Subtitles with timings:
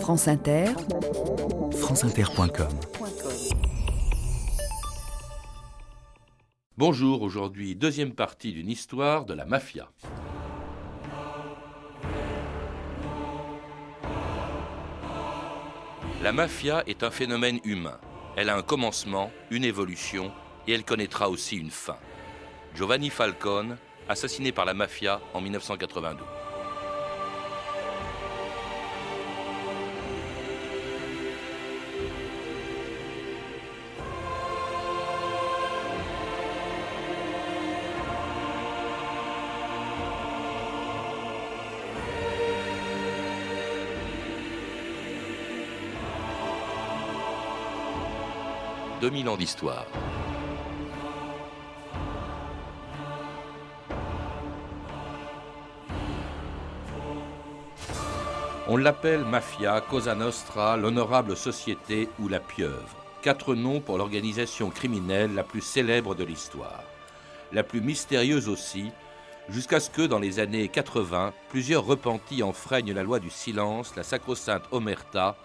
[0.00, 0.66] France Inter,
[1.72, 2.68] franceinter.com
[6.76, 9.88] Bonjour, aujourd'hui deuxième partie d'une histoire de la mafia.
[16.22, 17.98] La mafia est un phénomène humain.
[18.36, 20.30] Elle a un commencement, une évolution,
[20.68, 21.96] et elle connaîtra aussi une fin.
[22.74, 23.78] Giovanni Falcone,
[24.08, 26.26] assassiné par la mafia en 1992.
[49.06, 49.86] «2000 ans d'histoire.
[58.66, 62.96] On l'appelle mafia, Cosa Nostra, l'honorable société ou la pieuvre.
[63.22, 66.82] Quatre noms pour l'organisation criminelle la plus célèbre de l'histoire.
[67.52, 68.90] La plus mystérieuse aussi,
[69.48, 74.02] jusqu'à ce que, dans les années 80, plusieurs repentis enfreignent la loi du silence, la
[74.02, 75.36] sacro-sainte Omerta,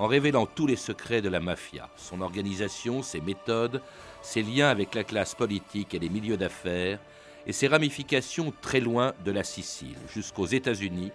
[0.00, 3.82] en révélant tous les secrets de la mafia, son organisation, ses méthodes,
[4.22, 6.98] ses liens avec la classe politique et les milieux d'affaires,
[7.46, 11.12] et ses ramifications très loin de la Sicile, jusqu'aux États-Unis,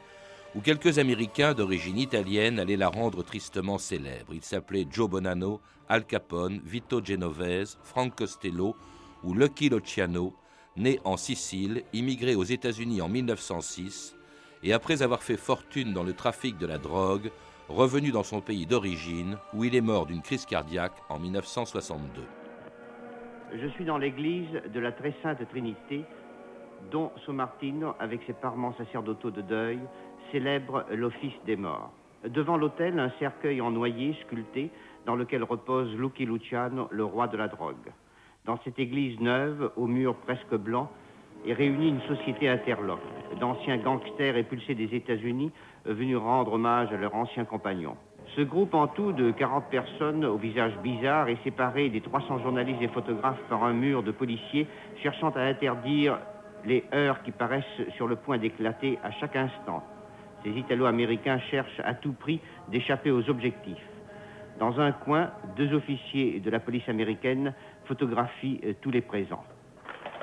[0.53, 4.35] où quelques Américains d'origine italienne allaient la rendre tristement célèbre.
[4.35, 8.75] Ils s'appelaient Joe Bonanno, Al Capone, Vito Genovese, Frank Costello
[9.23, 10.35] ou Lucky Luciano,
[10.77, 14.15] né en Sicile, immigré aux États-Unis en 1906,
[14.61, 17.31] et après avoir fait fortune dans le trafic de la drogue,
[17.69, 22.21] revenu dans son pays d'origine, où il est mort d'une crise cardiaque en 1962.
[23.53, 26.03] Je suis dans l'église de la Très Sainte Trinité,
[26.91, 29.79] dont Martino, avec ses parements sacerdotaux de deuil,
[30.31, 31.91] célèbre l'office des morts.
[32.27, 34.71] Devant l'autel, un cercueil en noyer sculpté
[35.05, 37.91] dans lequel repose Lucky Luciano, le roi de la drogue.
[38.45, 40.89] Dans cette église neuve, aux murs presque blancs,
[41.47, 43.01] est réunie une société interloque
[43.39, 45.51] d'anciens gangsters épulsés des États-Unis
[45.85, 47.97] venus rendre hommage à leurs anciens compagnons.
[48.35, 52.81] Ce groupe en tout de 40 personnes au visage bizarre est séparé des 300 journalistes
[52.81, 54.67] et photographes par un mur de policiers
[55.01, 56.19] cherchant à interdire
[56.65, 57.63] les heures qui paraissent
[57.95, 59.83] sur le point d'éclater à chaque instant.
[60.43, 62.39] Ces Italo-Américains cherchent à tout prix
[62.69, 63.87] d'échapper aux objectifs.
[64.59, 67.53] Dans un coin, deux officiers de la police américaine
[67.85, 69.43] photographient euh, tous les présents.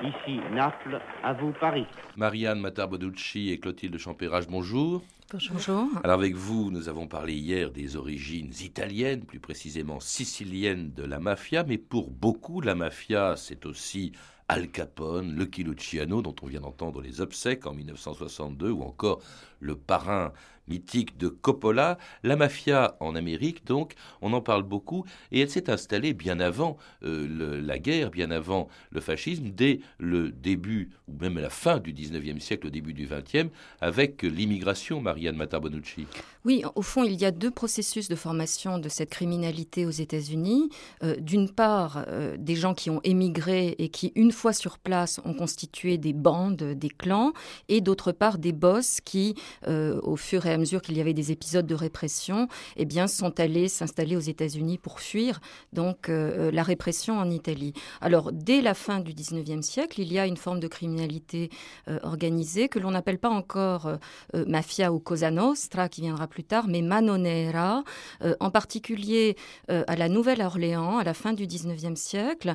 [0.03, 1.87] Ici, Naples, à vous, Paris.
[2.17, 5.01] Marianne Matarboducci et Clotilde Champérage, bonjour.
[5.33, 5.87] Bonjour.
[6.03, 11.21] Alors avec vous, nous avons parlé hier des origines italiennes, plus précisément siciliennes de la
[11.21, 14.11] mafia, mais pour beaucoup, la mafia, c'est aussi
[14.53, 19.23] Al Capone, Lucky Luciano, dont on vient d'entendre les obsèques en 1962, ou encore
[19.61, 20.33] le parrain
[20.69, 25.71] mythique de Coppola, la mafia en Amérique, donc, on en parle beaucoup, et elle s'est
[25.71, 31.39] installée bien avant euh, la guerre, bien avant le fascisme, dès le début, ou même
[31.39, 33.49] la fin du 19e siècle, au début du 20e,
[33.81, 36.07] avec l'immigration, Marianne Matabonucci.
[36.45, 40.71] Oui, au fond, il y a deux processus de formation de cette criminalité aux États-Unis.
[41.03, 45.21] Euh, d'une part, euh, des gens qui ont émigré et qui, une fois sur place,
[45.25, 47.33] ont constitué des bandes, des clans,
[47.69, 49.35] et d'autre part, des boss qui,
[49.67, 53.39] au fur et à mesure qu'il y avait des épisodes de répression, eh bien, sont
[53.39, 55.41] allés s'installer aux États-Unis pour fuir
[55.73, 57.73] donc euh, la répression en Italie.
[58.01, 61.51] Alors, dès la fin du 19e siècle, il y a une forme de criminalité
[61.89, 66.45] euh, organisée que l'on n'appelle pas encore euh, mafia ou cosa nostra, qui viendra plus
[66.45, 67.85] tard, mais manonera,
[68.41, 69.37] en particulier
[69.69, 72.55] à la Nouvelle-Orléans, à la fin du 19e siècle.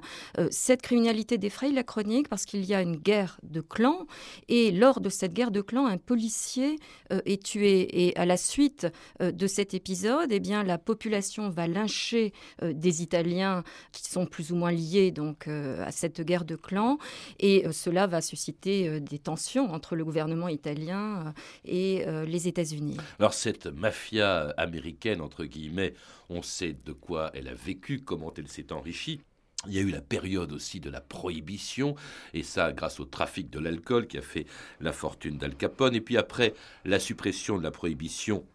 [0.51, 1.37] cette criminalité
[1.71, 4.07] la chronique parce qu'il y a une guerre de clans,
[4.47, 6.77] et lors de cette guerre de clans, un policier
[7.25, 8.87] est tué et à la suite
[9.21, 14.25] euh, de cet épisode, eh bien, la population va lyncher euh, des Italiens qui sont
[14.25, 16.97] plus ou moins liés donc euh, à cette guerre de clans,
[17.39, 21.33] et cela va susciter des tensions entre le gouvernement italien
[21.65, 22.97] et les États-Unis.
[23.19, 25.93] Alors cette mafia américaine entre guillemets,
[26.29, 29.21] on sait de quoi elle a vécu, comment elle s'est enrichie.
[29.65, 31.95] Il y a eu la période aussi de la prohibition,
[32.33, 34.45] et ça grâce au trafic de l'alcool qui a fait
[34.79, 35.95] la fortune d'Al Capone.
[35.95, 36.53] Et puis après
[36.85, 38.45] la suppression de la prohibition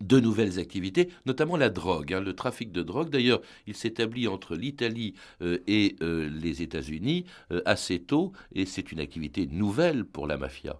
[0.00, 3.10] de nouvelles activités, notamment la drogue, hein, le trafic de drogue.
[3.10, 8.92] D'ailleurs, il s'établit entre l'Italie euh, et euh, les États-Unis euh, assez tôt, et c'est
[8.92, 10.76] une activité nouvelle pour la mafia.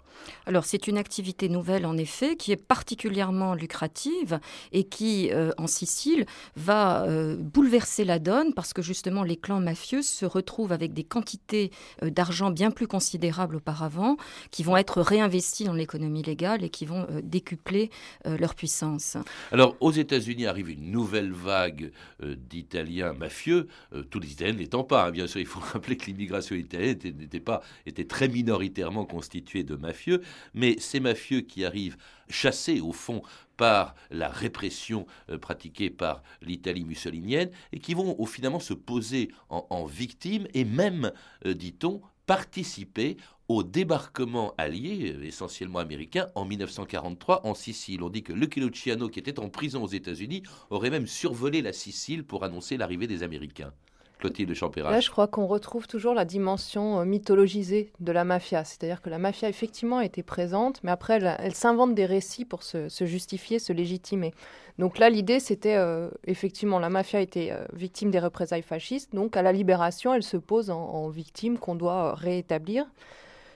[0.46, 4.40] Alors, c'est une activité nouvelle, en effet, qui est particulièrement lucrative
[4.72, 6.26] et qui, en Sicile,
[6.56, 7.06] va
[7.38, 11.70] bouleverser la donne parce que justement, les clans mafieux se retrouvent avec des quantités
[12.02, 14.16] d'argent bien plus considérables auparavant,
[14.50, 17.90] qui vont être réinvestis dans l'économie légale et qui vont décupler
[18.26, 19.09] leur puissance.
[19.52, 21.92] Alors, aux États-Unis arrive une nouvelle vague
[22.22, 23.68] d'Italiens mafieux,
[24.10, 25.06] tous les Italiens n'étant pas.
[25.06, 29.64] Hein, bien sûr, il faut rappeler que l'immigration italienne n'était pas était très minoritairement constituée
[29.64, 30.22] de mafieux,
[30.54, 31.96] mais ces mafieux qui arrivent
[32.28, 33.22] chassés au fond
[33.56, 39.30] par la répression euh, pratiquée par l'Italie mussolinienne et qui vont au, finalement se poser
[39.50, 41.12] en, victimes et même,
[41.44, 43.16] euh, dit-on, participer
[43.50, 48.04] au débarquement allié, essentiellement américain, en 1943 en Sicile.
[48.04, 51.72] On dit que Lucky Luciano, qui était en prison aux États-Unis, aurait même survolé la
[51.72, 53.72] Sicile pour annoncer l'arrivée des Américains.
[54.20, 54.92] Clotilde Champérat.
[54.92, 58.62] Là, je crois qu'on retrouve toujours la dimension euh, mythologisée de la mafia.
[58.62, 62.88] C'est-à-dire que la mafia, effectivement, était présente, mais après, elle, s'invente des récits pour se,
[63.00, 64.32] justifier, se légitimer.
[64.78, 69.12] Donc là, l'idée, c'était euh, effectivement, la mafia était euh, victime des représailles fascistes.
[69.12, 72.86] Donc à la libération, elle se pose en, victime qu'on doit réétablir.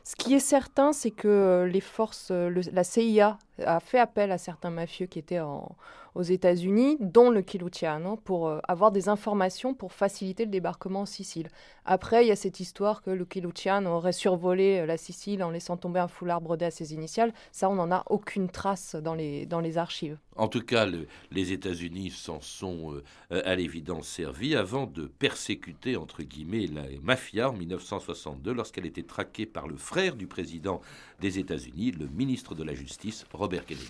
[0.05, 4.71] Ce qui est certain, c'est que les forces, la CIA a fait appel à certains
[4.71, 5.75] mafieux qui étaient en,
[6.15, 11.07] aux États-Unis, dont le Kiluciano, pour euh, avoir des informations pour faciliter le débarquement en
[11.07, 11.49] Sicile.
[11.85, 15.51] Après, il y a cette histoire que le Kiluciano aurait survolé euh, la Sicile en
[15.51, 17.33] laissant tomber un foulard brodé à ses initiales.
[17.53, 20.19] Ça, on n'en a aucune trace dans les, dans les archives.
[20.37, 20.87] En tout cas,
[21.31, 22.95] les États-Unis s'en sont
[23.31, 29.03] euh, à l'évidence servis avant de persécuter, entre guillemets, la mafia en 1962 lorsqu'elle était
[29.03, 30.81] traquée par le frère du président
[31.21, 33.89] des États-Unis, le ministre de la Justice, Robert Kennedy.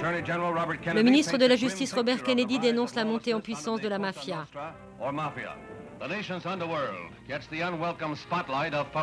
[0.00, 4.46] Le ministre de la Justice Robert Kennedy dénonce la montée en puissance de la mafia.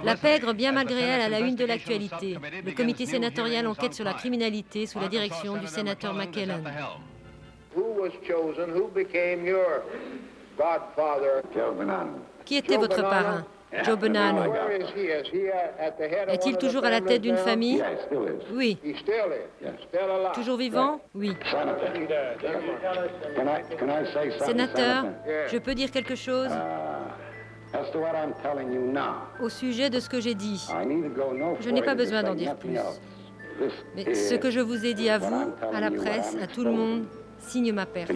[0.04, 2.38] La pègre, bien malgré elle, à la une de l'actualité.
[2.66, 6.64] Le comité sénatorial enquête sur la criminalité sous la direction du sénateur McKellen.
[12.46, 13.46] Qui était votre parrain?
[13.84, 14.54] Joe Bonanno.
[16.30, 17.84] Est-il toujours à la tête d'une famille?
[18.54, 18.78] Oui.
[20.34, 21.00] Toujours vivant?
[21.14, 21.36] Oui.
[24.40, 25.06] Sénateur,
[25.48, 26.52] je peux dire quelque chose?
[29.42, 30.66] Au sujet de ce que j'ai dit.
[31.60, 32.78] Je n'ai pas besoin d'en dire plus.
[33.96, 36.72] Mais ce que je vous ai dit à vous, à la presse, à tout le
[36.72, 37.06] monde,
[37.40, 38.12] signe ma perte.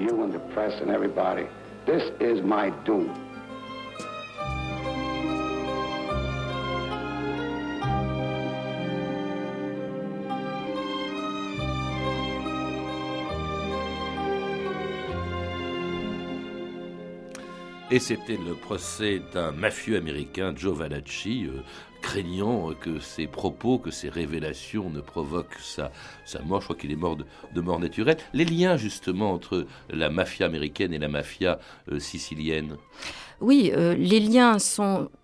[17.92, 21.62] Et c'était le procès d'un mafieux américain, Joe Valacci, euh,
[22.04, 25.92] craignant que ses propos, que ses révélations ne provoquent sa,
[26.24, 26.62] sa mort.
[26.62, 28.18] Je crois qu'il est mort de, mort naturelle.
[28.34, 31.58] Les liens justement entre la mafia américaine et la mafia
[31.92, 32.78] euh, sicilienne?
[33.42, 34.58] Oui, euh, les liens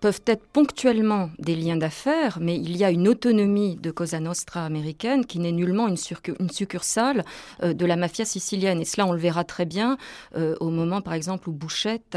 [0.00, 4.64] peuvent être ponctuellement des liens d'affaires, mais il y a une autonomie de Cosa Nostra
[4.64, 7.24] américaine qui n'est nullement une, succursale
[7.62, 8.80] euh, de la mafia sicilienne.
[8.80, 9.98] Et cela, on le verra très bien
[10.36, 12.16] euh, au moment, par exemple, où Bouchette,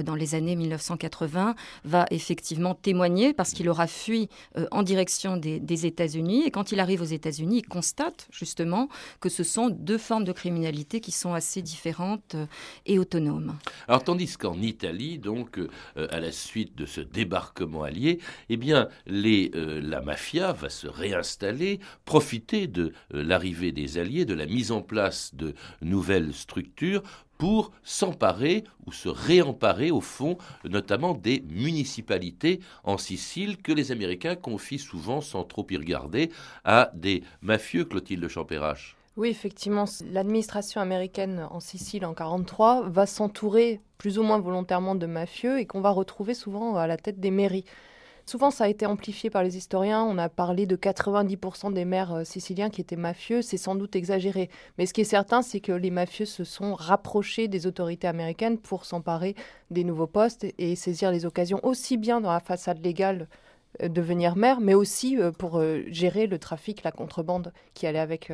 [0.00, 1.54] dans les années 1980,
[1.84, 4.28] va effectivement témoigner parce qu'il aura fui
[4.70, 6.44] en direction des États-Unis.
[6.44, 8.88] Et quand il arrive aux États-Unis, il constate justement
[9.20, 12.36] que ce sont deux formes de criminalité qui sont assez différentes
[12.86, 13.56] et autonomes.
[13.88, 18.56] Alors, tandis qu'en Italie, donc, que euh, à la suite de ce débarquement allié, eh
[18.56, 24.46] bien, euh, la mafia va se réinstaller, profiter de euh, l'arrivée des Alliés, de la
[24.46, 27.02] mise en place de nouvelles structures
[27.38, 30.36] pour s'emparer ou se réemparer au fond,
[30.68, 36.30] notamment des municipalités en Sicile que les Américains confient souvent, sans trop y regarder,
[36.64, 38.99] à des mafieux, Clotilde Champérache.
[39.16, 45.06] Oui, effectivement, l'administration américaine en Sicile en 1943 va s'entourer plus ou moins volontairement de
[45.06, 47.64] mafieux et qu'on va retrouver souvent à la tête des mairies.
[48.24, 50.04] Souvent, ça a été amplifié par les historiens.
[50.04, 53.42] On a parlé de 90% des maires euh, siciliens qui étaient mafieux.
[53.42, 54.48] C'est sans doute exagéré.
[54.78, 58.58] Mais ce qui est certain, c'est que les mafieux se sont rapprochés des autorités américaines
[58.58, 59.34] pour s'emparer
[59.72, 63.26] des nouveaux postes et saisir les occasions aussi bien dans la façade légale
[63.82, 67.98] euh, de devenir maire, mais aussi euh, pour gérer le trafic, la contrebande qui allait
[67.98, 68.30] avec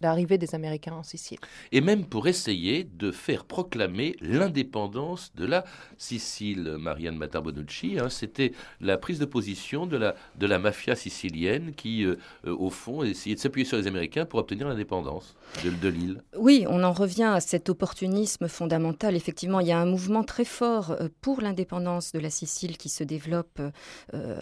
[0.00, 1.38] l'arrivée des Américains en Sicile.
[1.72, 5.64] Et même pour essayer de faire proclamer l'indépendance de la
[5.98, 6.76] Sicile.
[6.78, 12.04] Marianne Matarbonucci, hein, c'était la prise de position de la, de la mafia sicilienne qui,
[12.04, 15.88] euh, euh, au fond, essayait de s'appuyer sur les Américains pour obtenir l'indépendance de, de
[15.88, 16.22] l'île.
[16.36, 19.16] Oui, on en revient à cet opportunisme fondamental.
[19.16, 22.88] Effectivement, il y a un mouvement très fort euh, pour l'indépendance de la Sicile qui
[22.88, 23.60] se développe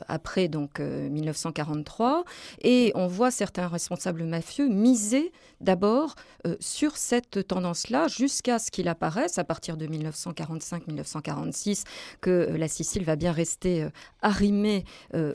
[0.08, 2.24] après donc 1943,
[2.62, 6.14] et on voit certains responsables mafieux miser d'abord
[6.46, 11.84] euh, sur cette tendance-là jusqu'à ce qu'il apparaisse à partir de 1945-1946
[12.20, 13.90] que euh, la Sicile va bien rester euh,
[14.22, 14.84] arrimée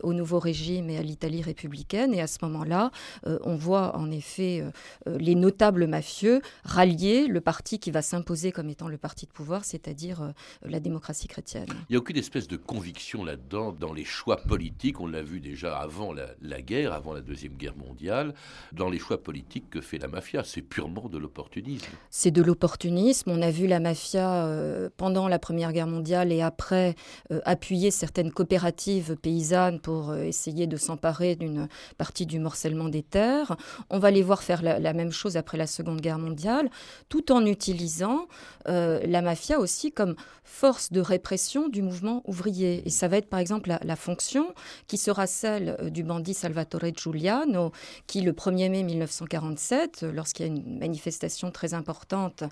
[0.04, 2.14] au nouveau régime et à l'Italie républicaine.
[2.14, 2.92] Et à ce moment-là,
[3.26, 4.64] on voit en effet
[5.06, 9.66] les notables mafieux rallier le parti qui va s'imposer comme étant le parti de pouvoir,
[9.66, 11.68] c'est-à-dire la démocratie chrétienne.
[11.90, 15.00] Il n'y a aucune espèce de conviction là-dedans dans les choix politiques.
[15.00, 18.34] On l'a vu déjà avant la, la guerre, avant la Deuxième Guerre mondiale,
[18.72, 20.44] dans les choix politiques que fait la mafia.
[20.44, 21.88] C'est purement de l'opportunisme.
[22.10, 23.32] C'est de l'opportunisme.
[23.32, 26.96] On a vu la mafia euh, pendant la Première Guerre mondiale et après
[27.32, 33.04] euh, appuyer certaines coopératives paysannes pour euh, essayer de s'emparer d'une partie du morcellement des
[33.04, 33.56] terres.
[33.90, 36.70] On va les voir faire la, même chose après la Seconde Guerre mondiale,
[37.10, 38.28] tout en utilisant
[38.66, 42.82] la mafia aussi comme force de répression du mouvement ouvrier.
[42.86, 44.54] Et ça va être par exemple la, la fonction
[44.88, 47.72] qui sera celle du bandit Salvatore Giuliano,
[48.08, 52.44] qui le 1er mai 1947, lorsqu'il y a une manifestation très importante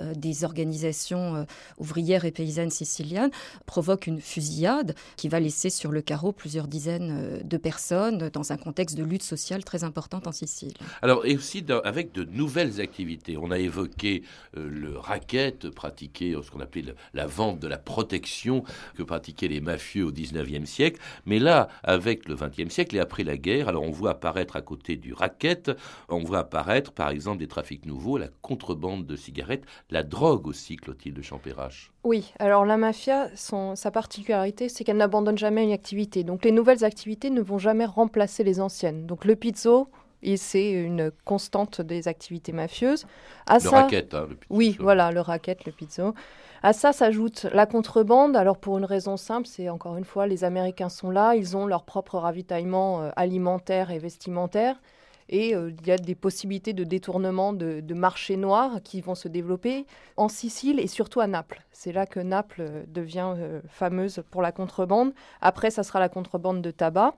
[0.00, 1.44] euh, des organisations euh,
[1.78, 3.30] ouvrières et paysannes siciliennes,
[3.66, 8.52] provoque une fusillade qui va laisser sur le carreau plusieurs dizaines euh, de personnes dans
[8.52, 10.74] un contexte de lutte sociale très importante en Sicile.
[11.00, 13.36] Alors, et aussi avec de nouvelles activités.
[13.36, 14.24] On a évoqué
[14.54, 18.64] le racket pratiqué, ce qu'on appelait la vente de la protection
[18.96, 21.00] que pratiquaient les mafieux au 19e siècle.
[21.24, 24.62] Mais là, avec le 20e siècle et après la guerre, alors on voit apparaître à
[24.62, 25.70] côté du racket,
[26.08, 30.76] on voit apparaître par exemple des trafics nouveaux, la contrebande de cigarettes, la drogue aussi,
[30.76, 31.92] Clotilde Champérache.
[32.02, 36.24] Oui, alors la mafia, sa particularité, c'est qu'elle n'abandonne jamais une activité.
[36.24, 39.06] Donc les nouvelles activités ne vont jamais remplacer les anciennes.
[39.06, 39.88] Donc le pizzo,
[40.36, 43.06] c'est une constante des activités mafieuses.
[43.46, 44.54] À le racket, hein, le pizzo.
[44.54, 46.14] Oui, voilà, le racket, le pizzo.
[46.62, 48.36] À ça s'ajoute la contrebande.
[48.36, 51.66] Alors pour une raison simple, c'est encore une fois, les Américains sont là, ils ont
[51.66, 54.80] leur propre ravitaillement euh, alimentaire et vestimentaire.
[55.28, 59.28] Et euh, il y a des possibilités de détournement de, marchés noirs qui vont se
[59.28, 61.62] développer en Sicile et surtout à Naples.
[61.72, 65.12] C'est là que Naples euh, devient euh, fameuse pour la contrebande.
[65.40, 67.14] Après, ça sera la contrebande de tabac.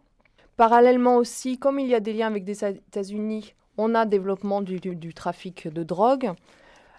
[0.56, 4.80] Parallèlement aussi, comme il y a des liens avec les États-Unis, on a développement du,
[5.12, 6.32] trafic de drogue.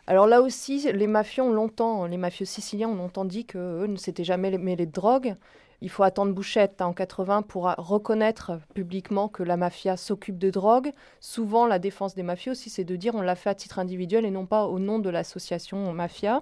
[0.05, 4.23] Alors là aussi, les mafieux longtemps, les mafieux siciliens ont longtemps dit qu'eux ne s'étaient
[4.23, 5.35] jamais mêlés de drogue.
[5.81, 10.91] Il faut attendre Bouchette en 80 pour reconnaître publiquement que la mafia s'occupe de drogue.
[11.19, 14.25] Souvent, la défense des mafieux aussi, c'est de dire on l'a fait à titre individuel
[14.25, 16.41] et non pas au nom de l'association mafia.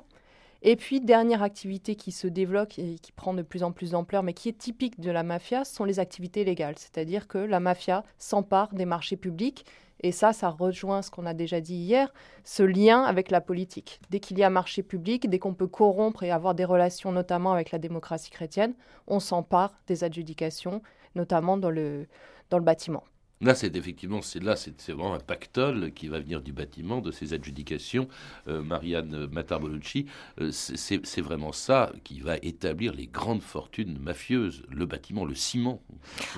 [0.61, 4.23] Et puis, dernière activité qui se développe et qui prend de plus en plus d'ampleur,
[4.23, 6.77] mais qui est typique de la mafia, sont les activités légales.
[6.77, 9.65] C'est-à-dire que la mafia s'empare des marchés publics
[10.01, 13.99] et ça, ça rejoint ce qu'on a déjà dit hier, ce lien avec la politique.
[14.09, 17.53] Dès qu'il y a marché public, dès qu'on peut corrompre et avoir des relations notamment
[17.53, 18.73] avec la démocratie chrétienne,
[19.07, 20.81] on s'empare des adjudications,
[21.15, 22.07] notamment dans le,
[22.49, 23.03] dans le bâtiment.
[23.41, 27.11] Là, c'est effectivement, c'est là, c'est vraiment un pactole qui va venir du bâtiment, de
[27.11, 28.07] ces adjudications.
[28.47, 30.05] Euh, Marianne Matarbolucci,
[30.39, 35.81] euh, c'est vraiment ça qui va établir les grandes fortunes mafieuses, le bâtiment, le ciment.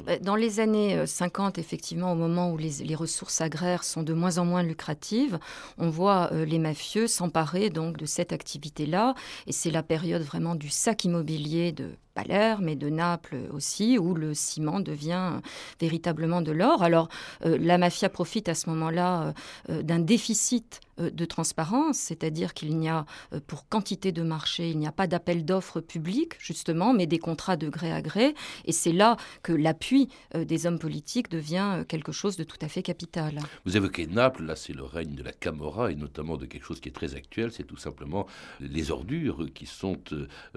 [0.07, 4.13] Bah, dans les années 50, euh, effectivement, au moment où les, ressources agraires sont de
[4.13, 5.37] moins en moins lucratives,
[5.77, 9.13] on voit les mafieux s'emparer donc de cette activité-là,
[9.45, 14.15] et c'est la période vraiment du sac immobilier de Palerme mais de Naples aussi, où
[14.15, 15.39] le ciment devient
[15.79, 16.81] véritablement de l'or.
[16.81, 17.09] Alors,
[17.45, 19.33] euh, la mafia profite à ce moment-là euh,
[19.69, 23.05] euh, d'un déficit de transparence, c'est-à-dire qu'il n'y a,
[23.45, 27.55] pour quantité de marché, il n'y a pas d'appel d'offres public, justement, mais des contrats
[27.55, 28.33] de gré à gré.
[28.65, 32.81] Et c'est là que l'appui des hommes politiques devient quelque chose de tout à fait
[32.81, 33.38] capital.
[33.63, 36.79] Vous évoquez Naples, là c'est le règne de la Camorra, et notamment de quelque chose
[36.79, 38.25] qui est très actuel, c'est tout simplement
[38.59, 40.00] les ordures qui sont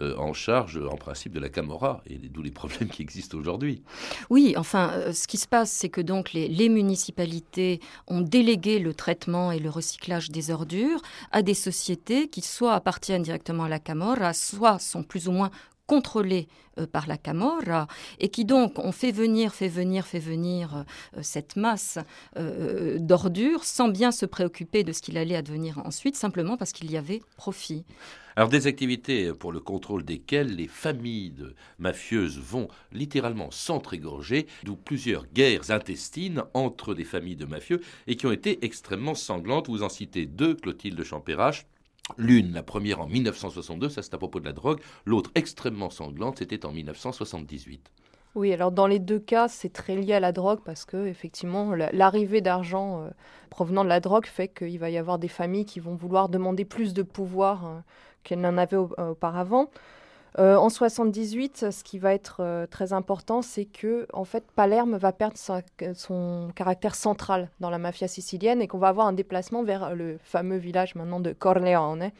[0.00, 3.82] en charge, en principe, de la Camorra, et d'où les problèmes qui existent aujourd'hui.
[4.30, 9.52] Oui, enfin, ce qui se passe, c'est que donc les, municipalités ont délégué le traitement
[9.52, 11.02] et le recyclage des ordures
[11.32, 15.50] à des sociétés qui soit appartiennent directement à la Camorra, soit sont plus ou moins
[15.90, 16.46] contrôlées
[16.78, 17.88] euh, par la Camorra
[18.20, 20.84] et qui donc ont fait venir, fait venir, fait venir
[21.16, 21.98] euh, cette masse
[22.36, 26.92] euh, d'ordures sans bien se préoccuper de ce qu'il allait advenir ensuite, simplement parce qu'il
[26.92, 27.84] y avait profit.
[28.36, 34.76] Alors des activités pour le contrôle desquelles les familles de mafieuses vont littéralement s'entrégorger, d'où
[34.76, 39.68] plusieurs guerres intestines entre les familles de mafieux et qui ont été extrêmement sanglantes.
[39.68, 41.66] Vous en citez deux, Clotilde Champérache.
[42.16, 44.80] L'une, la première en 1962, ça c'est à propos de la drogue.
[45.04, 47.90] L'autre, extrêmement sanglante, c'était en 1978.
[48.34, 51.74] Oui, alors dans les deux cas, c'est très lié à la drogue parce que effectivement,
[51.74, 53.10] l'arrivée d'argent euh,
[53.50, 56.64] provenant de la drogue fait qu'il va y avoir des familles qui vont vouloir demander
[56.64, 57.78] plus de pouvoir euh,
[58.22, 59.68] qu'elles n'en avaient auparavant.
[60.38, 64.96] Euh, en 78, ce qui va être euh, très important, c'est que en fait, Palerme
[64.96, 69.64] va perdre son caractère central dans la mafia sicilienne et qu'on va avoir un déplacement
[69.64, 72.10] vers le fameux village maintenant de Corleone.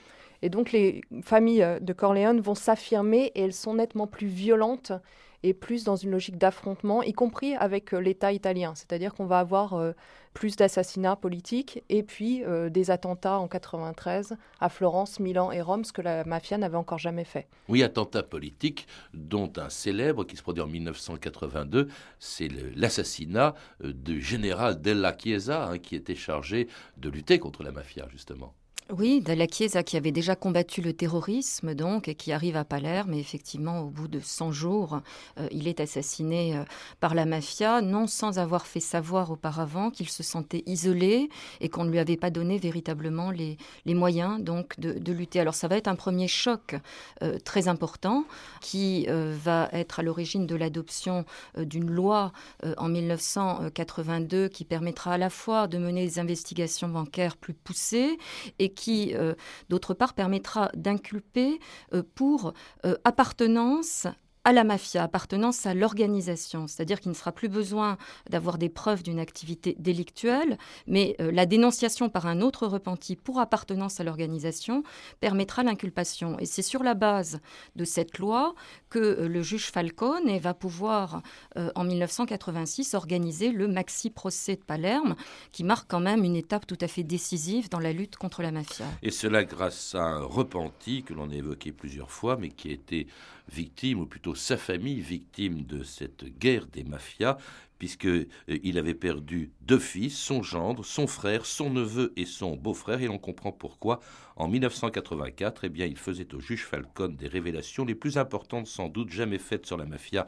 [0.43, 4.93] Et donc les familles euh, de Corleone vont s'affirmer et elles sont nettement plus violentes
[5.43, 8.75] et plus dans une logique d'affrontement, y compris avec euh, l'État italien.
[8.75, 9.93] C'est-à-dire qu'on va avoir euh,
[10.35, 15.85] plus d'assassinats politiques et puis euh, des attentats en 93 à Florence, Milan et Rome,
[15.85, 17.49] ce que la mafia n'avait encore jamais fait.
[17.69, 24.81] Oui, attentats politiques, dont un célèbre qui se produit en 1982, c'est l'assassinat du général
[24.81, 26.69] Della Chiesa, hein, qui était chargé
[26.99, 28.55] de lutter contre la mafia, justement.
[28.99, 33.15] Oui, Dalla Chiesa qui avait déjà combattu le terrorisme donc et qui arrive à Palerme
[33.15, 35.01] et effectivement au bout de 100 jours,
[35.39, 36.65] euh, il est assassiné euh,
[36.99, 41.29] par la mafia, non sans avoir fait savoir auparavant qu'il se sentait isolé
[41.61, 45.39] et qu'on ne lui avait pas donné véritablement les, moyens donc de, lutter.
[45.39, 46.75] Alors ça va être un premier choc
[47.23, 48.25] euh, très important
[48.61, 51.25] qui va être à l'origine de l'adoption
[51.57, 52.33] d'une loi
[52.77, 58.19] en 1982 qui permettra à la fois de mener des investigations bancaires plus poussées
[58.59, 59.35] et qui, euh,
[59.69, 61.61] d'autre part, permettra d'inculper
[61.95, 64.07] euh, pour euh, appartenance
[64.45, 67.99] à la mafia, appartenance à l'organisation, c'est-à-dire qu'il ne sera plus besoin
[68.31, 70.57] d'avoir des preuves d'une activité délictuelle,
[70.87, 74.83] mais euh, la dénonciation par un autre repenti pour appartenance à l'organisation
[75.21, 76.39] permettra l'inculpation.
[76.39, 77.41] Et c'est sur la base
[77.77, 78.55] de cette loi
[78.89, 81.23] que euh, le juge Falcone va pouvoir,
[81.59, 85.17] euh, en 1986, organiser le maxi-procès de Palerme,
[85.53, 88.53] qui marque quand même une étape tout à fait décisive dans la lutte contre la
[88.53, 88.87] mafia.
[89.03, 92.73] Et cela grâce à un repenti que l'on a évoqué plusieurs fois, mais qui a
[92.73, 93.07] été
[93.53, 97.37] victime, ou plutôt sa famille victime de cette guerre des mafias,
[97.79, 103.01] puisqu'il euh, avait perdu deux fils, son gendre, son frère, son neveu et son beau-frère,
[103.01, 104.01] et l'on comprend pourquoi,
[104.37, 108.89] en 1984, eh bien, il faisait au juge Falcone des révélations les plus importantes sans
[108.89, 110.27] doute jamais faites sur la mafia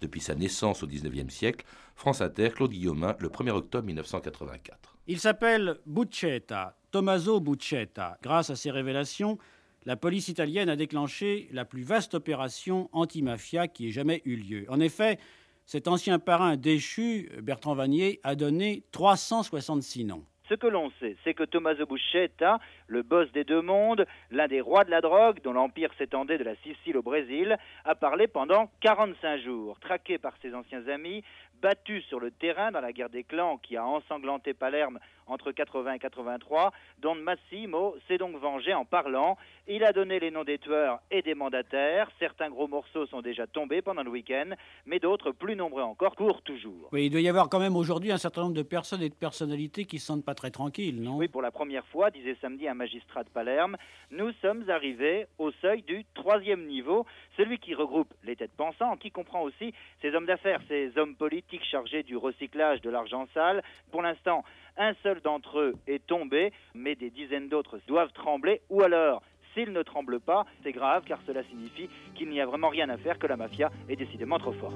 [0.00, 1.66] depuis sa naissance au XIXe siècle.
[1.94, 4.96] France Inter, Claude Guillaumin, le 1er octobre 1984.
[5.06, 8.18] Il s'appelle Buccetta, Tommaso Buccetta.
[8.22, 9.38] Grâce à ces révélations,
[9.86, 14.66] la police italienne a déclenché la plus vaste opération anti-mafia qui ait jamais eu lieu.
[14.68, 15.18] En effet,
[15.66, 20.24] cet ancien parrain déchu, Bertrand Vanier, a donné 366 noms.
[20.54, 24.60] Ce que l'on sait, c'est que Tommaso Buscetta, le boss des deux mondes, l'un des
[24.60, 28.70] rois de la drogue, dont l'empire s'étendait de la Sicile au Brésil, a parlé pendant
[28.80, 29.80] 45 jours.
[29.80, 31.24] Traqué par ses anciens amis,
[31.60, 35.94] battu sur le terrain dans la guerre des clans qui a ensanglanté Palerme entre 80
[35.94, 39.38] et 83, Don Massimo s'est donc vengé en parlant.
[39.66, 42.10] Il a donné les noms des tueurs et des mandataires.
[42.18, 44.50] Certains gros morceaux sont déjà tombés pendant le week-end,
[44.86, 46.90] mais d'autres, plus nombreux encore, courent toujours.
[46.92, 49.86] Il doit y avoir quand même aujourd'hui un certain nombre de personnes et de personnalités
[49.86, 52.68] qui ne se sentent pas très tranquilles, non Oui, pour la première fois, disait samedi
[52.68, 53.76] un magistrat de Palerme,
[54.10, 59.10] nous sommes arrivés au seuil du troisième niveau, celui qui regroupe les têtes pensantes, qui
[59.10, 63.62] comprend aussi ces hommes d'affaires, ces hommes politiques chargés du recyclage de l'argent sale.
[63.90, 64.44] Pour l'instant,
[64.76, 69.22] un seul d'entre eux est tombé, mais des dizaines d'autres doivent trembler, ou alors
[69.54, 72.96] s'ils ne tremblent pas, c'est grave car cela signifie qu'il n'y a vraiment rien à
[72.96, 74.74] faire, que la mafia est décidément trop forte.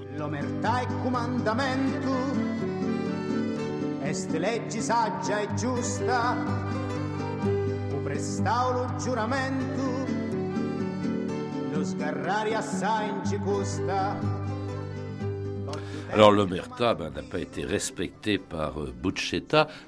[4.08, 6.34] Est legge saggia e giusta,
[7.92, 9.82] o prestaulo giuramento,
[11.70, 14.47] lo sgarrare assai in ci custa.
[16.12, 18.94] Alors l'omerta ben, n'a pas été respecté par euh,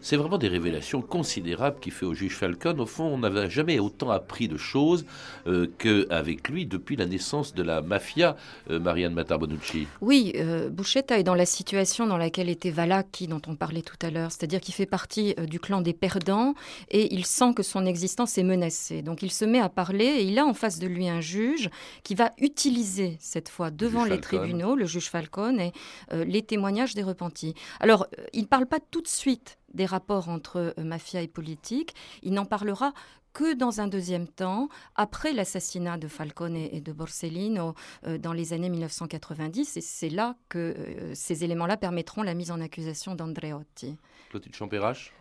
[0.03, 2.79] C'est vraiment des révélations considérables qui fait au juge Falcon.
[2.79, 5.07] Au fond, on n'avait jamais autant appris de choses
[5.47, 8.37] euh, qu'avec lui depuis la naissance de la mafia,
[8.71, 9.87] euh, Marianne Matarbonucci.
[10.03, 10.69] Oui, euh,
[11.11, 14.31] est dans la situation dans laquelle était Valacchi, dont on parlait tout à l'heure.
[14.31, 16.55] C'est-à-dire qu'il fait partie du clan des perdants
[16.91, 19.01] et il sent que son existence est menacée.
[19.03, 21.71] Donc il se met à parler et il a en face de lui un juge
[22.05, 25.73] qui va utiliser cette fois devant les tribunaux, le juge Falcon, et
[26.13, 27.55] les témoignages des repentis.
[27.81, 31.29] Alors, euh, il ne parle pas tout de suite des rapports entre euh, mafia et
[31.29, 32.93] politique, il n'en parlera
[33.33, 37.77] que dans un deuxième temps, après l'assassinat de Falcone et de Borsellino
[38.19, 40.75] dans les années 1990, et c'est là que
[41.15, 43.97] ces éléments-là permettront la mise en accusation d'Andreotti.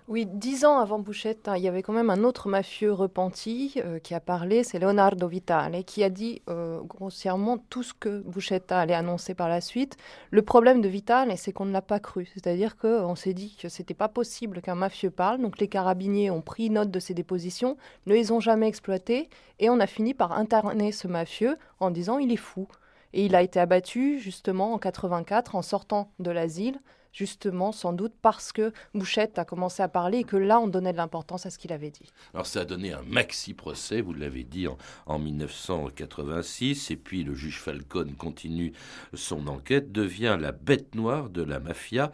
[0.08, 3.74] Oui, dix ans avant Bouchette, hein, il y avait quand même un autre mafieux repenti
[3.78, 8.22] euh, qui a parlé, c'est Leonardo Vitale, qui a dit euh, grossièrement tout ce que
[8.22, 9.98] Bouchetta allait annoncer par la suite.
[10.32, 12.30] Le problème de Vitale, c'est qu'on ne l'a pas cru.
[12.34, 15.42] C'est-à-dire qu'on s'est dit que c'était pas possible qu'un mafieux parle.
[15.42, 19.70] Donc les carabiniers ont pris note de ses dépositions, ne les ont jamais exploitées, et
[19.70, 22.68] on a fini par interner ce mafieux en disant il est fou.
[23.14, 26.80] Et il a été abattu justement en 84 en sortant de l'asile
[27.12, 30.92] justement, sans doute parce que Bouchette a commencé à parler et que là, on donnait
[30.92, 32.10] de l'importance à ce qu'il avait dit.
[32.34, 37.34] Alors ça a donné un maxi-procès, vous l'avez dit, en, en, 1986, et puis le
[37.34, 38.74] juge Falcone continue
[39.14, 42.12] son enquête, devient la bête noire de la mafia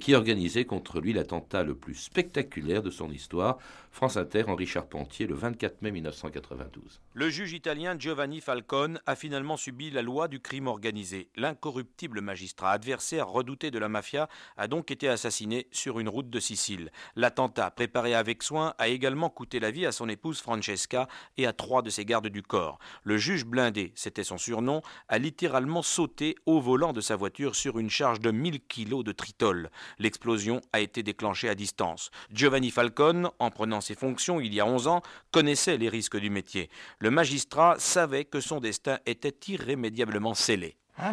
[0.00, 3.58] qui organisait contre lui l'attentat le plus spectaculaire de son histoire.
[3.96, 7.00] France Inter, Henri Charpentier, le 24 mai 1992.
[7.14, 11.30] Le juge italien Giovanni Falcone a finalement subi la loi du crime organisé.
[11.34, 16.40] L'incorruptible magistrat, adversaire redouté de la mafia, a donc été assassiné sur une route de
[16.40, 16.90] Sicile.
[17.14, 21.52] L'attentat, préparé avec soin, a également coûté la vie à son épouse Francesca et à
[21.52, 22.78] trois de ses gardes du corps.
[23.02, 27.78] Le juge blindé, c'était son surnom, a littéralement sauté au volant de sa voiture sur
[27.78, 29.70] une charge de 1000 kilos de tritol.
[29.98, 32.10] L'explosion a été déclenchée à distance.
[32.30, 36.30] Giovanni Falcone, en prenant ses fonctions il y a 11 ans, connaissait les risques du
[36.30, 36.70] métier.
[36.98, 40.76] Le magistrat savait que son destin était irrémédiablement scellé.
[40.96, 41.12] Ah,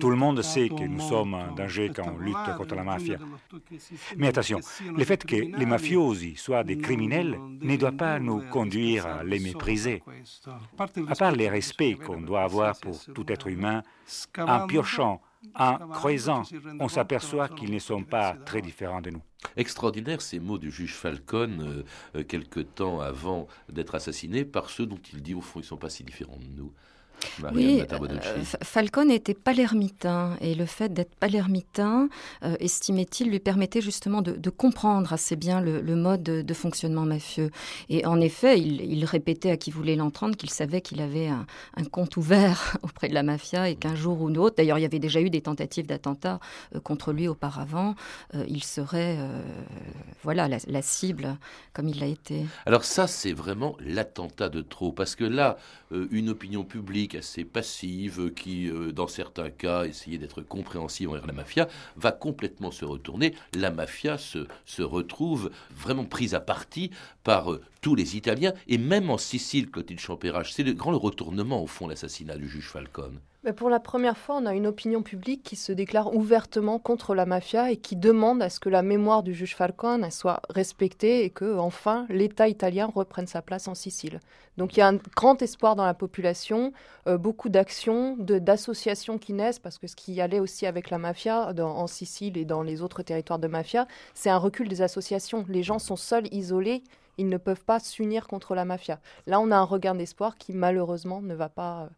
[0.00, 3.18] Tout le monde sait que nous sommes en danger quand on lutte contre la mafia.
[4.16, 4.60] Mais attention,
[4.96, 9.38] le fait que les mafiosi soient des criminels ne doit pas nous conduire à les
[9.38, 10.02] mépriser.
[11.08, 13.82] À part les respects qu'on doit avoir pour tout être humain,
[14.38, 15.20] en piochant,
[15.54, 16.42] en creusant,
[16.80, 19.22] on s'aperçoit qu'ils ne sont pas très différents de nous.
[19.56, 25.00] Extraordinaire ces mots du juge Falcone, euh, quelque temps avant d'être assassiné, par ceux dont
[25.12, 26.72] il dit au fond ils ne sont pas si différents de nous
[27.52, 32.08] oui, euh, Falcone était palermitain et le fait d'être palermitain,
[32.42, 37.50] euh, estimait-il, lui permettait justement de, comprendre assez bien le, mode de, fonctionnement mafieux.
[37.88, 41.46] Et en effet, il, répétait à qui voulait l'entendre qu'il savait qu'il avait un,
[41.90, 44.98] compte ouvert auprès de la mafia et qu'un jour ou l'autre, d'ailleurs il y avait
[44.98, 46.38] déjà eu des tentatives d'attentat
[46.74, 47.94] euh, contre lui auparavant,
[48.48, 49.18] il serait
[50.22, 51.36] voilà la, la, cible
[51.72, 52.44] comme il l'a été.
[52.66, 55.56] Alors ça, c'est vraiment l'attentat de trop, parce que là,
[56.10, 61.32] une opinion publique assez passive, qui, euh, dans certains cas, essayait d'être compréhensive envers la
[61.32, 63.34] mafia, va complètement se retourner.
[63.54, 66.90] La mafia se, retrouve vraiment prise à partie
[67.24, 70.52] par euh, tous les Italiens, et même en Sicile, Clotilde Champérage.
[70.52, 73.20] C'est le grand retournement, au fond, l'assassinat du juge Falcone.
[73.44, 77.12] Mais pour la première fois, on a une opinion publique qui se déclare ouvertement contre
[77.12, 81.24] la mafia et qui demande à ce que la mémoire du juge Falcone soit respectée
[81.24, 84.20] et que, enfin, l'État italien reprenne sa place en Sicile.
[84.58, 86.72] Donc il y a un grand espoir dans la population,
[87.08, 91.52] euh, beaucoup d'actions, d'associations qui naissent, parce que ce qui allait aussi avec la mafia
[91.52, 95.44] en Sicile et dans les autres territoires de mafia, c'est un recul des associations.
[95.48, 96.84] Les gens sont seuls, isolés,
[97.18, 99.00] ils ne peuvent pas s'unir contre la mafia.
[99.26, 101.82] Là, on a un regain d'espoir qui malheureusement ne va pas...
[101.82, 101.88] Euh,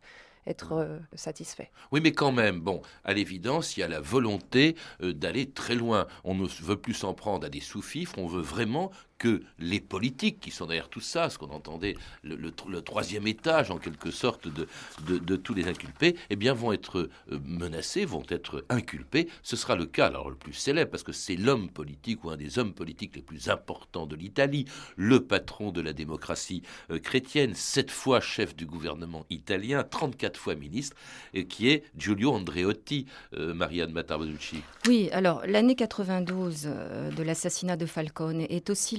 [0.47, 1.71] être euh, satisfait.
[1.93, 5.75] Oui, mais quand même, bon, à l'évidence, il y a la volonté euh, d'aller très
[5.75, 6.07] loin.
[6.25, 10.41] On ne veut plus s'en prendre à des sous-fifres, on veut vraiment que les politiques
[10.41, 12.51] qui sont derrière tout ça, ce qu'on entendait, le,
[12.83, 18.05] troisième étage en quelque sorte de, tous les inculpés, eh bien vont être euh, menacés,
[18.05, 19.29] vont être inculpés.
[19.43, 22.37] Ce sera le cas, alors le plus célèbre, parce que c'est l'homme politique ou un
[22.37, 27.55] des hommes politiques les plus importants de l'Italie, le patron de la démocratie euh, chrétienne,
[27.55, 30.97] sept fois chef du gouvernement italien, 34 fois ministre,
[31.33, 34.63] et qui est Giulio Andreotti, euh, Marianne Matarbaducci.
[34.87, 36.69] Oui, alors l'année 92
[37.17, 38.97] de l'assassinat de Falcone est aussi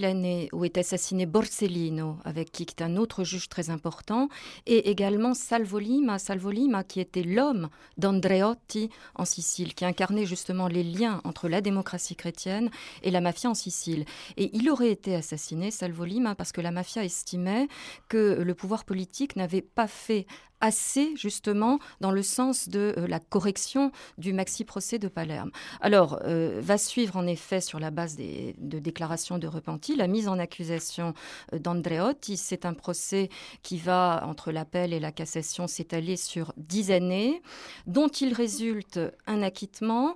[0.54, 4.30] où est assassiné Borsellino, avec qui est un autre juge très important,
[4.66, 11.22] et également Salvolima, Salvolima qui était l'homme d'Andreotti en Sicile, qui incarnait justement les liens
[11.24, 12.70] entre la démocratie chrétienne
[13.04, 14.06] et la mafia en Sicile.
[14.38, 17.68] Et il aurait été assassiné, Salvolima, parce que la mafia estimait
[18.10, 20.26] que le pouvoir politique n'avait pas fait
[20.62, 25.52] assez justement dans le sens de euh, la correction du maxi-procès de Palerme.
[25.82, 30.28] Alors, euh, va suivre en effet sur la base de déclarations de repenti la mise
[30.28, 31.14] en accusation
[31.54, 32.38] euh, d'Andreotti.
[32.38, 33.30] C'est un procès
[33.64, 37.42] qui va, entre l'appel et la cassation, s'étaler sur dix années,
[37.88, 40.16] dont il résulte un acquittement.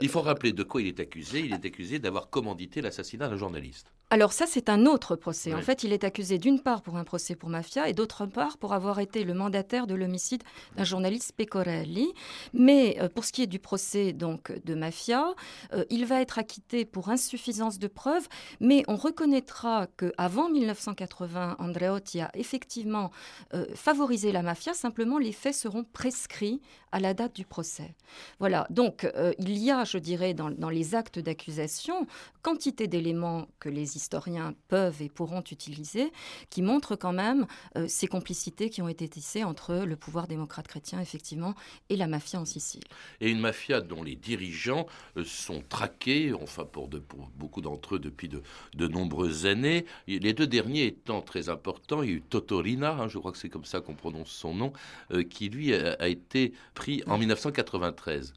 [0.00, 1.40] il faut rappeler de quoi il est accusé.
[1.40, 3.95] Il est accusé d'avoir commandité l'assassinat d'un journaliste.
[4.08, 5.52] Alors ça, c'est un autre procès.
[5.52, 8.56] En fait, il est accusé d'une part pour un procès pour mafia et d'autre part
[8.56, 10.44] pour avoir été le mandataire de l'homicide
[10.76, 12.12] d'un journaliste Pecorelli.
[12.52, 15.34] Mais euh, pour ce qui est du procès donc de mafia,
[15.72, 18.28] euh, il va être acquitté pour insuffisance de preuves,
[18.60, 23.10] mais on reconnaîtra que avant 1980, Andreotti a effectivement
[23.54, 24.72] euh, favorisé la mafia.
[24.72, 26.60] Simplement, les faits seront prescrits
[26.92, 27.96] à la date du procès.
[28.38, 28.68] Voilà.
[28.70, 29.06] Donc,
[29.38, 32.06] il y a, je dirais, dans, dans les actes d'accusation,
[32.42, 36.12] quantité d'éléments que les historiens peuvent et pourront utiliser,
[36.50, 40.68] qui montrent quand même euh, ces complicités qui ont été tissées entre le pouvoir démocrate
[40.68, 41.54] chrétien, effectivement,
[41.88, 42.84] et la mafia en Sicile.
[43.20, 46.88] Et une mafia dont les dirigeants euh, sont traqués, enfin pour,
[47.36, 49.84] beaucoup d'entre eux depuis de, nombreuses années.
[50.06, 53.38] Les deux derniers étant très importants, il y a eu Totorina, hein, je crois que
[53.38, 54.72] c'est comme ça qu'on prononce son nom,
[55.10, 58.32] euh, qui lui a, été pris en 1993.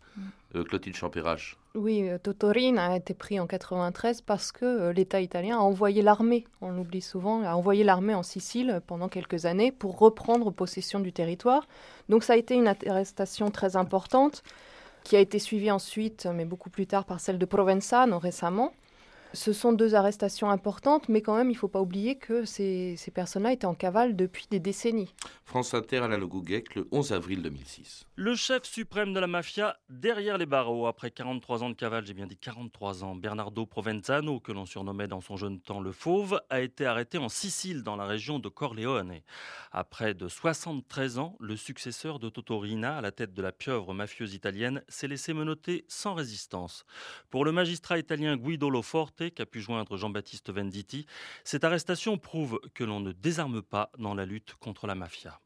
[0.56, 1.59] Euh, Clotilde Champérache.
[1.76, 6.02] Oui, euh, Totorine a été pris en 93 parce que euh, l'État italien a envoyé
[6.02, 11.00] l'armée, on l'oublie souvent, a envoyé l'armée en Sicile pendant quelques années pour reprendre possession
[11.00, 11.68] du territoire.
[12.10, 14.44] Donc ça a été une arrestation très importante
[15.04, 18.74] qui a été suivie ensuite, mais beaucoup plus tard, par celle de Provenzano récemment.
[19.34, 22.98] Ce sont deux arrestations importantes, mais quand même, il ne faut pas oublier que ces,
[23.14, 25.14] personnes-là étaient en cavale depuis des décennies.
[25.46, 28.08] France Inter à la Logouguec, le 11 avril 2006.
[28.22, 32.14] Le chef suprême de la mafia derrière les barreaux, après 43 ans de cavale, j'ai
[32.14, 36.42] bien dit 43 ans, Bernardo Provenzano, que l'on surnommait dans son jeune temps le Fauve,
[36.50, 39.22] a été arrêté en Sicile, dans la région de Corleone.
[39.72, 44.34] Après de 73 ans, le successeur de Totorina, à la tête de la pieuvre mafieuse
[44.34, 46.84] italienne, s'est laissé menotter sans résistance.
[47.30, 51.06] Pour le magistrat italien Guido Loforte, qu'a pu joindre Jean-Baptiste Venditti,
[51.46, 55.40] cette arrestation prouve que l'on ne désarme pas dans la lutte contre la mafia.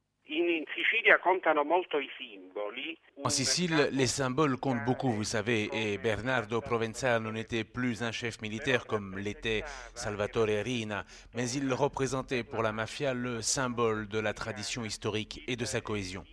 [3.23, 8.41] En Sicile, les symboles comptent beaucoup, vous savez, et Bernardo Provenzano n'était plus un chef
[8.41, 9.63] militaire comme l'était
[9.95, 15.55] Salvatore Rina, mais il représentait pour la mafia le symbole de la tradition historique et
[15.55, 16.23] de sa cohésion.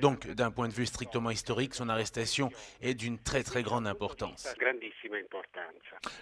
[0.00, 4.48] Donc, d'un point de vue strictement historique, son arrestation est d'une très très grande importance.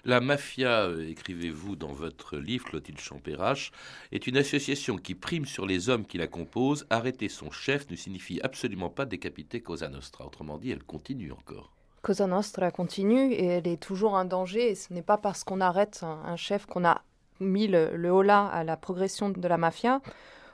[0.04, 3.70] La mafia, euh, écrivez-vous dans votre livre, Clotilde Champérache,
[4.12, 6.86] est une association qui prime sur les hommes qui la composent.
[6.90, 10.26] Arrêter son chef ne signifie absolument pas décapiter Cosa Nostra.
[10.26, 11.72] Autrement dit, elle continue encore.
[12.02, 14.70] Cosa Nostra continue et elle est toujours un danger.
[14.70, 17.02] Et ce n'est pas parce qu'on arrête un, chef qu'on a
[17.40, 20.00] mis le, le holà à la progression de la mafia.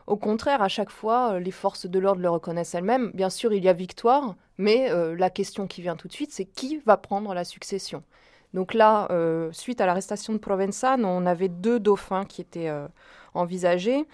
[0.07, 3.11] Au contraire, à chaque fois, euh, les forces de l'ordre le reconnaissent elles-mêmes.
[3.13, 6.33] Bien sûr, il y a victoire, mais euh, la question qui vient tout de suite,
[6.33, 8.05] c'est qui va prendre la succession
[8.55, 12.73] Donc là, euh, suite à l'arrestation de Provenzano, on avait deux dauphins qui étaient
[13.35, 14.07] envisagés.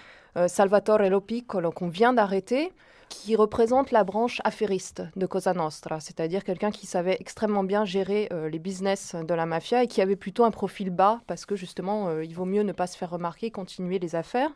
[0.47, 2.73] Salvatore Lopiccolo, qu'on vient d'arrêter,
[3.11, 8.31] qui représente la branche affairiste de Cosa Nostra, c'est-à-dire quelqu'un qui savait extrêmement bien gérer
[8.51, 12.19] les business de la mafia et qui avait plutôt un profil bas parce que justement,
[12.21, 14.51] il vaut mieux ne pas se faire remarquer, continuer les affaires.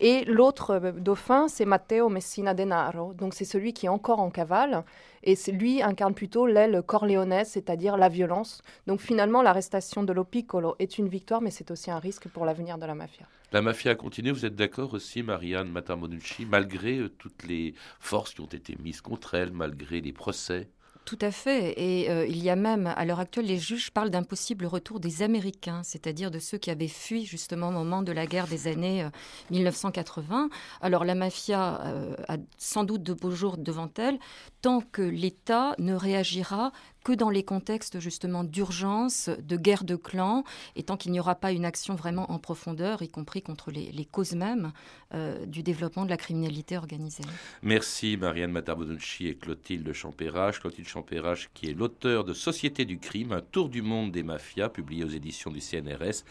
[0.00, 3.14] Et l'autre euh, dauphin, c'est Matteo Messina Denaro.
[3.14, 4.84] Donc c'est celui qui est encore en cavale.
[5.24, 8.62] Et lui incarne plutôt l'aile corléonaise, c'est-à-dire la violence.
[8.86, 12.78] Donc finalement, l'arrestation de Lopiccolo est une victoire, mais c'est aussi un risque pour l'avenir
[12.78, 13.26] de la mafia.
[13.50, 18.42] La mafia continue, vous êtes d'accord aussi, Marianne Matamonucci, malgré euh, toutes les forces qui
[18.42, 20.68] ont été mises contre elle, malgré les procès?
[21.08, 21.72] Tout à fait.
[21.78, 25.00] Et euh, il y a même, à l'heure actuelle, les juges parlent d'un possible retour
[25.00, 28.66] des Américains, c'est-à-dire de ceux qui avaient fui justement au moment de la guerre des
[28.66, 29.08] années
[29.50, 30.44] 1980.
[30.44, 30.48] Euh,
[30.82, 34.18] Alors la mafia euh, a sans doute de beaux jours devant elle,
[34.60, 36.72] tant que l'État ne réagira
[37.08, 40.44] que dans les contextes justement d'urgence, de guerre de clans,
[40.76, 44.04] et tant qu'il n'y aura pas une action vraiment en profondeur, y compris contre les,
[44.04, 44.72] causes mêmes
[45.14, 47.24] euh, du développement de la criminalité organisée.
[47.62, 50.60] Merci Marianne Matarbonucci et Clotilde Champérache.
[50.60, 54.68] Clotilde Champérache qui est l'auteur de Société du crime, un tour du monde des mafias,
[54.68, 56.24] publié aux éditions du CNRS,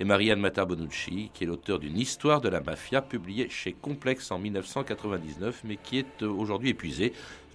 [0.00, 4.38] et Marianne Matarbonucci qui est l'auteur d'une histoire de la mafia, publiée chez Complexe en
[4.38, 7.12] 1999, mais qui est euh, aujourd'hui épuisée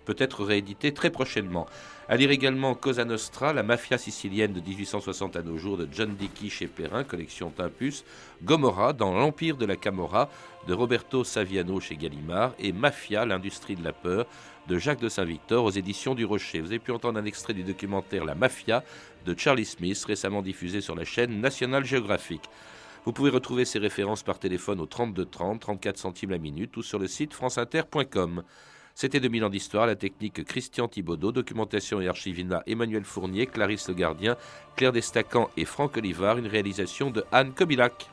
[0.08, 1.68] peut être réédité très prochainement.
[2.08, 6.16] À lire également Cosa Nostra, la mafia sicilienne de 1860 à nos jours de John
[6.16, 8.06] Dickey chez Perrin, collection Timpus,
[8.42, 10.30] Gomorra dans l'Empire de la Camorra
[10.66, 14.28] de Roberto Saviano chez Gallimard et Mafia, l'industrie de la peur
[14.70, 16.62] de Jacques de Saint-Victor aux éditions du Rocher.
[16.62, 18.86] Vous avez pu entendre un extrait du documentaire La Mafia
[19.26, 22.44] de Charlie Smith, récemment diffusé sur la chaîne National Geographic.
[23.04, 26.82] Vous pouvez retrouver ces références par téléphone au 32 30, 34 centimes la minute ou
[26.84, 28.44] sur le site franceinter.com.
[29.00, 33.94] C'était 2000 ans d'histoire, la technique Christian Thibaudot, documentation et archivina Emmanuel Fournier, Clarisse Le
[33.94, 34.38] Gardien,
[34.76, 38.10] Claire Destacan et Franck Olivard, une réalisation de Anne Kobilac.